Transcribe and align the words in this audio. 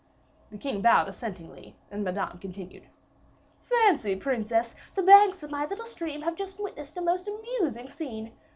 The 0.51 0.57
king 0.57 0.81
bowed 0.81 1.07
assentingly; 1.07 1.75
and 1.91 2.03
Madame 2.03 2.39
continued: 2.39 2.87
"'Fancy, 3.65 4.15
princess, 4.15 4.73
the 4.95 5.03
banks 5.03 5.43
of 5.43 5.51
my 5.51 5.67
little 5.67 5.85
stream 5.85 6.23
have 6.23 6.33
just 6.35 6.59
witnessed 6.59 6.97
a 6.97 7.01
most 7.01 7.27
amusing 7.27 7.87
scene. 7.91 8.31